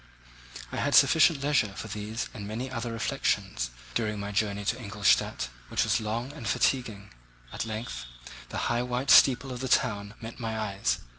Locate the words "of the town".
9.51-10.15